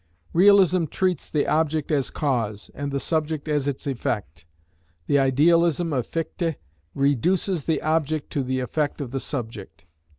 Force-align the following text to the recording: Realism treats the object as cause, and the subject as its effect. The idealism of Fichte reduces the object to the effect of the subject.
Realism 0.33 0.85
treats 0.85 1.29
the 1.29 1.45
object 1.45 1.91
as 1.91 2.09
cause, 2.09 2.71
and 2.73 2.91
the 2.91 2.99
subject 2.99 3.47
as 3.47 3.67
its 3.67 3.85
effect. 3.85 4.47
The 5.05 5.19
idealism 5.19 5.93
of 5.93 6.07
Fichte 6.07 6.55
reduces 6.95 7.65
the 7.65 7.79
object 7.83 8.31
to 8.31 8.41
the 8.41 8.61
effect 8.61 8.99
of 8.99 9.11
the 9.11 9.19
subject. 9.19 9.85